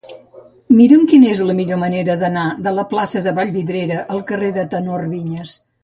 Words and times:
Mira'm 0.79 1.03
quina 1.11 1.29
és 1.33 1.43
la 1.49 1.55
millor 1.59 1.79
manera 1.83 2.17
d'anar 2.23 2.47
de 2.69 2.75
la 2.81 2.89
plaça 2.95 3.25
de 3.29 3.37
Vallvidrera 3.43 4.03
al 4.17 4.27
carrer 4.33 4.55
del 4.59 4.77
Tenor 4.77 5.11
Viñas. 5.17 5.59